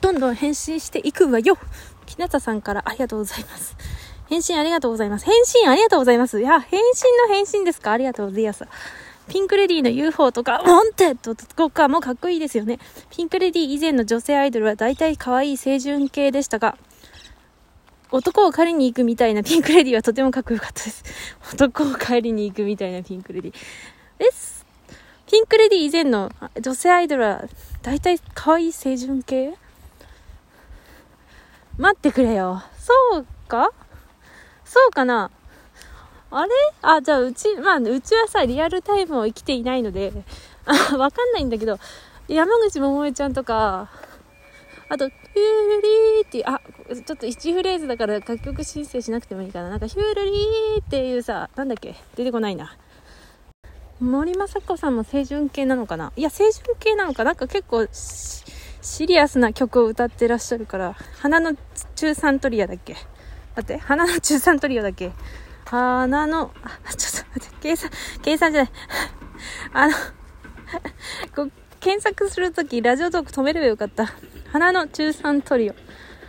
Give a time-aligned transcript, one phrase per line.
[0.00, 1.58] どんどん返信していくわよ。
[2.06, 3.76] きなたさんからありがとうございます。
[4.28, 5.24] 返信ありがとうございます。
[5.24, 6.40] 返信ありがとうございます。
[6.40, 7.92] いや、返信の返信ですか？
[7.92, 8.64] ありがとうございます。
[9.28, 12.78] ピンクレディーの UFO とか、ウォンテッドとかもかっこいいですよね。
[13.10, 16.76] ピンクレディー以前の女性アイドルは大体可愛い清純系でしたが、
[18.10, 21.04] 男を狩りに行くみたいなピンクレディーはとてもかっこよかったです。
[21.52, 23.54] 男を狩りに行くみたいなピンクレディー。
[24.18, 24.66] です。
[25.30, 27.44] ピンクレディー以前の女性アイドルは
[27.82, 29.54] 大体可愛い清純系？
[31.80, 32.62] 待ってくれよ。
[32.78, 33.70] そうか？
[34.66, 35.30] そうかな？
[36.30, 36.50] あれ？
[36.82, 40.12] あ、じゃあうち、まあ、うちはさ、リアルタイムを生きていないので、
[40.66, 41.78] あ、わかんないんだけど、
[42.28, 43.88] 山口百恵ちゃんとか、
[44.90, 45.18] あと、ヒュー
[45.76, 46.60] ルリーって、あ、
[46.94, 49.70] ちょっと1フレーズだから楽曲申請しなくてもいいかな。
[49.70, 51.94] なんか、ヒュールリーっていうさ、なんだっけ？
[52.14, 52.76] 出てこないな。
[54.00, 56.12] 森昌子さんも清純系なのかな？
[56.16, 57.32] いや、清純系なのかな？
[57.32, 57.86] んか結構
[58.82, 61.54] シリアスな曲を歌ってらっしゃるから、花の
[61.94, 62.94] 中3トリアだっけ？
[63.56, 65.12] 待って、花の中3トリオだっけ？
[65.64, 67.90] 花の、あ、ちょっと待って、計算、
[68.22, 68.72] 計算じゃない。
[69.72, 69.94] あの
[71.34, 74.06] こう、検索するとき、ラジオトーク止めればよかった。
[74.52, 75.74] 花の中3トリオ。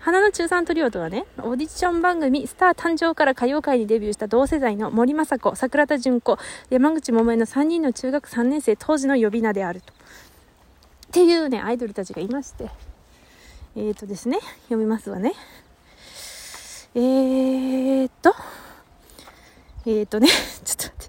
[0.00, 6.38] 花の中3トリオとはね、オーディション番組、スター誕生から歌謡界にデビューした同世代の森雅子、桜田淳子、
[6.70, 9.94] 山口百恵の3人の中学3年生当時の呼び名であると。
[11.12, 12.70] っていうね、アイドルたちがいまして。
[13.76, 15.34] えーとですね、読みますわね。
[16.94, 18.34] えーと、
[19.84, 20.28] えーとね、
[20.64, 21.06] ちょっと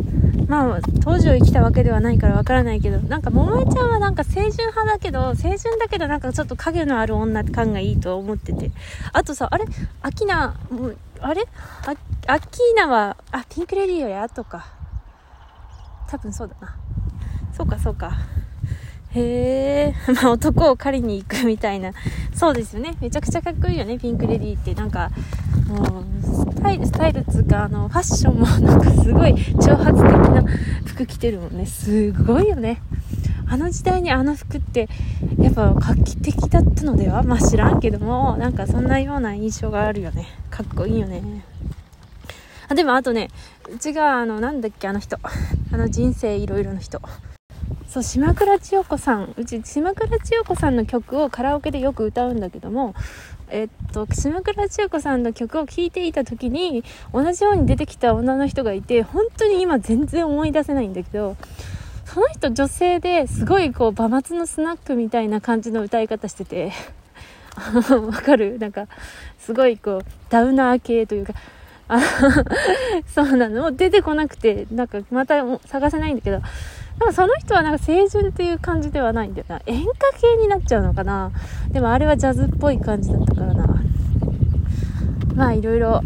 [0.00, 0.50] 待って。
[0.50, 8.70] まあ、当時を生きたわけではないからわからないけど、なんか、桃江ちゃんはなんか青春派だけど、青春だけどなんかちょっと影のある女感がいいと思ってて。
[9.12, 9.66] あとさ、あれ？
[10.00, 10.54] アキナ、
[11.20, 11.46] あれ？
[11.86, 11.94] あ、
[12.32, 14.64] アキナは、あ、ピンクレディーより後か。
[16.08, 16.74] 多分そうだな。
[17.52, 18.12] そうか、そうか。
[19.14, 21.92] へえ、 まあ男を狩りに行くみたいな。
[22.34, 22.96] そうですよね。
[23.00, 24.74] めちゃくちゃかっこいいよね、ピンクレディーって。
[24.74, 25.10] なんか、
[25.68, 30.44] もう、スタイル、スタイルっつうか、あの、ファッションもなんかすごい挑発的な
[30.84, 31.64] 服着てるもんね。
[31.66, 32.82] すごいよね。
[33.46, 34.88] あの時代にあの服って、
[35.38, 37.22] やっぱ画期的だったのでは？
[37.22, 40.26] まあ知らんけども、なんかそんなような印象があるよね。
[40.50, 41.22] かっこいいよね。
[42.68, 43.28] あ、でもあとね、
[43.72, 45.18] うちが、あの、なんだっけ、あの人。
[45.70, 47.00] あの人生いろいろの人。
[47.94, 49.34] そう島倉千代子さん。
[49.38, 52.92] うち島倉千代子さんの曲をカラオケでよく歌うんだけども
[53.50, 61.36] えっと島倉千代子さんの曲を聴いていた時に同じように出てきた女の人がいて本当に今全然思い出せないんだけど
[62.04, 66.72] その人女性ですごいこう馬松のスナックみたいな感じの歌い方してて
[67.54, 68.58] わかる？
[68.58, 68.88] なんか
[69.38, 71.34] すごいこうダウナー系というか
[71.86, 72.00] あ
[73.06, 73.70] そうなの？
[73.70, 76.40] 出てこなくてなんかまた探せないんだけど
[76.98, 79.60] でもその人はなんか清純っていう感じではないんだよな。
[79.66, 81.32] 演歌系になっちゃうのかな。
[81.70, 83.82] でもあれはジャズっぽい感じだったからな。
[85.34, 86.00] まあいろいろ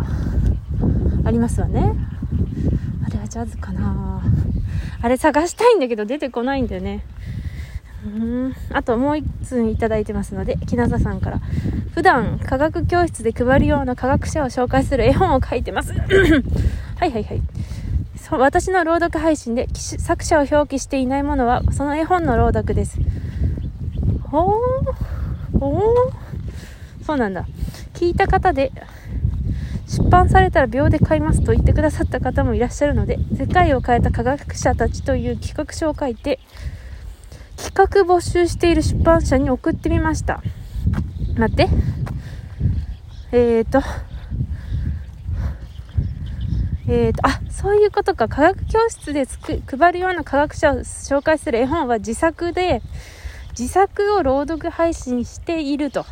[1.25, 1.95] ありますわね。
[3.07, 4.23] あれはジャズかな。
[5.01, 7.05] あれ探したいんだけど出てこないんだよね。
[8.07, 11.41] うんあともう一通いただいてますので、木なささんから。
[11.95, 15.93] 普段科学教室で配るような科学者を紹介する絵本を書いてます。
[16.97, 17.43] はいはいはい。
[18.31, 22.99] 私の朗読配信で作者を表記していないものはその絵本の朗読です。
[24.31, 27.47] ほー、ほー、そうなんだ。
[27.95, 28.71] 聞いた方で
[29.87, 36.39] 出版されたら秒で買いますと言ってくださった方もいらっしゃるので、世界を変えた科学者たちという企画書を書いて、
[37.57, 40.43] 企画募集している出版社に送ってみました。
[41.39, 41.69] 待って。
[43.33, 43.83] えーと、
[46.87, 48.29] えーと、あ、そういうことか。
[48.29, 49.27] 科学教室で
[49.67, 52.83] 配るような科学者を紹介する絵本は自作で、
[53.51, 56.07] 自作を朗読配信していると。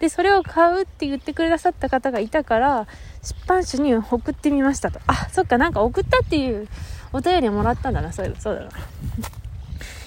[0.00, 2.88] で、それを買うって言ってくださった方がいたから、
[3.22, 4.98] 出版社に送ってみましたと。
[5.06, 6.66] あ、そっか、なんか送ったっていう
[7.12, 8.12] お便りをもらったんだな。
[8.12, 8.70] そういえば、そうだな。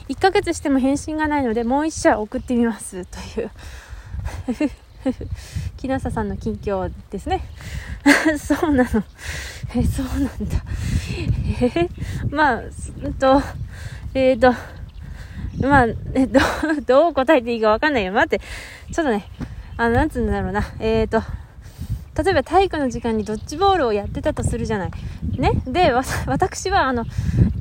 [0.09, 3.05] 1ヶ月しても返信がないので、もう1社送ってみます。
[3.05, 3.51] という。
[5.77, 7.41] 木下さんの近況ですね。
[8.37, 9.03] そうなの。
[9.75, 10.63] え、そうなんだ。
[11.61, 11.89] え
[12.29, 12.61] まあ、
[13.03, 13.41] うんと、
[14.13, 16.39] えっ、ー、と、まあ、えど、
[16.85, 18.13] どう答えていいかわかんないよ。
[18.13, 18.43] 待って、
[18.91, 19.25] ちょっとね、
[19.77, 20.63] あの、なんつうんだろうな。
[20.79, 21.23] えっ、ー、と、
[22.17, 24.91] 例えば体育の時間にドッジボールをやってたとするじゃない。
[25.37, 25.51] ね？
[25.67, 25.91] で、
[26.27, 27.05] 私は、あの、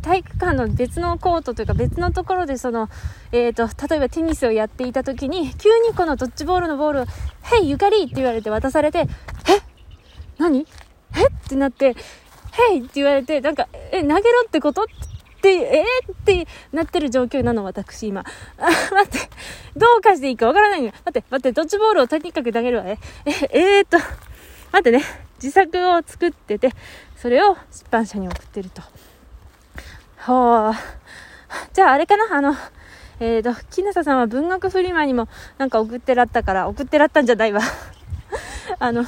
[0.02, 2.88] 体育館の別のコートというか別のところでその、
[3.32, 9.06] えっ、ー、と、例えばテニスをやっていた時に、急にこのドッジボールのボールを、へい、ゆかりって言われて渡されて、え？
[10.38, 10.66] 何？
[11.16, 11.26] え？
[11.26, 14.82] ってなって、へいって言われて、なんか、え、投げろってこと？
[14.82, 15.84] ってって、え？
[16.08, 18.24] ーってなってる状況なの、私、今。
[18.58, 18.64] あ、
[18.94, 19.28] 待って。
[19.76, 20.92] どうかしていいかわからないのよ。
[21.04, 22.98] 待って、待って、ドッジボールをとにかく投げるわね。
[23.26, 23.98] え、えーっと、
[24.74, 25.04] 待ってね。
[25.40, 26.72] 自作を作ってて、
[27.16, 28.82] それを出版社に送ってると。
[30.26, 30.72] ほう。
[31.72, 32.36] じゃああれかな？
[32.36, 32.56] あの、
[33.20, 35.28] えーと、木下さんは文学フリマにも
[35.58, 37.60] なんか送ってらったから、送ってらったんじゃないわ。
[38.80, 39.04] あの、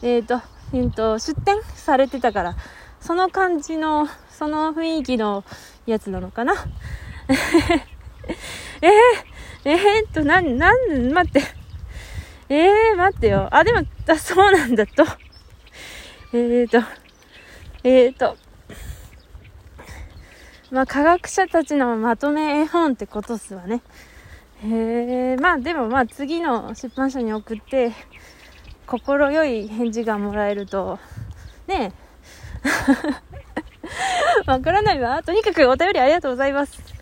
[0.00, 0.40] えーと、
[0.72, 2.54] えーと、出展されてたから、
[3.00, 5.42] その感じの、その雰囲気の
[5.86, 6.54] やつなのかな？
[8.80, 8.90] えー、
[9.64, 11.59] えー、っと、なん、なん、待って。
[12.50, 13.48] えー、待ってよ。
[13.52, 15.04] あ、でも、あ、そうなんだと。
[16.34, 16.84] えーと、
[17.84, 18.36] えーと、
[20.72, 23.82] まあ、科学者たちのまとめ絵本ってことっすわね。
[24.64, 27.92] へえ、まあでもまあ次の出版社に送って、
[28.84, 30.98] 心よい返事がもらえると、
[31.68, 31.92] ね
[34.46, 34.50] え。
[34.50, 35.22] わからないわ。
[35.22, 36.99] とにかくお便りありがとうございます。